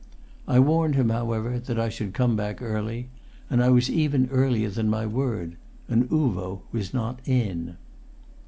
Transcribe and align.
I 0.47 0.59
warned 0.59 0.95
him, 0.95 1.09
however, 1.09 1.59
that 1.59 1.77
I 1.79 1.89
should 1.89 2.15
come 2.15 2.35
back 2.35 2.59
early. 2.59 3.09
And 3.51 3.61
I 3.63 3.69
was 3.69 3.87
even 3.87 4.29
earlier 4.31 4.71
than 4.71 4.89
my 4.89 5.05
word. 5.05 5.57
And 5.87 6.09
Uvo 6.09 6.61
was 6.71 6.91
not 6.91 7.19
in. 7.25 7.77